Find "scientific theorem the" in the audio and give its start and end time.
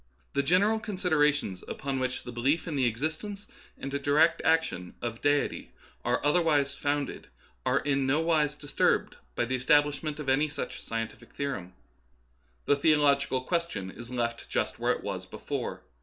10.81-12.75